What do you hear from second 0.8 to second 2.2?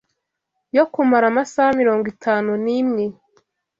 kumara amasaha mirongo